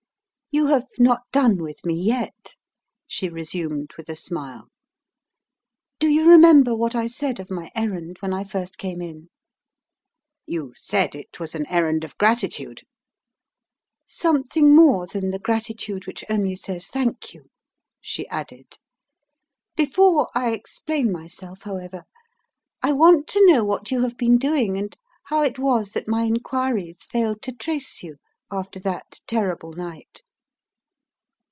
"You 0.53 0.67
have 0.67 0.89
not 0.99 1.21
done 1.31 1.63
with 1.63 1.85
me 1.85 1.93
yet," 1.93 2.57
she 3.07 3.29
resumed, 3.29 3.91
with 3.95 4.09
a 4.09 4.17
smile. 4.17 4.67
"Do 5.97 6.09
you 6.09 6.27
remember 6.29 6.75
what 6.75 6.93
I 6.93 7.07
said 7.07 7.39
of 7.39 7.49
my 7.49 7.71
errand 7.73 8.17
when 8.19 8.33
I 8.33 8.43
first 8.43 8.77
came 8.77 9.01
in?" 9.01 9.29
"You 10.45 10.73
said 10.75 11.15
it 11.15 11.39
was 11.39 11.55
an 11.55 11.65
errand 11.67 12.03
of 12.03 12.17
gratitude." 12.17 12.81
"Something 14.05 14.75
more 14.75 15.07
than 15.07 15.29
the 15.31 15.39
gratitude 15.39 16.05
which 16.05 16.25
only 16.29 16.57
says 16.57 16.89
'thank 16.89 17.33
you,'" 17.33 17.49
she 18.01 18.27
added. 18.27 18.77
"Before 19.77 20.29
I 20.35 20.49
explain 20.51 21.13
myself, 21.13 21.61
however, 21.61 22.03
I 22.83 22.91
want 22.91 23.29
to 23.29 23.45
know 23.45 23.63
what 23.63 23.89
you 23.89 24.01
have 24.01 24.17
been 24.17 24.37
doing, 24.37 24.75
and 24.77 24.97
how 25.23 25.43
it 25.43 25.57
was 25.57 25.91
that 25.93 26.09
my 26.09 26.23
inquiries 26.25 26.97
failed 27.05 27.41
to 27.43 27.53
trace 27.53 28.03
you 28.03 28.17
after 28.51 28.81
that 28.81 29.21
terrible 29.27 29.71
night." 29.71 30.23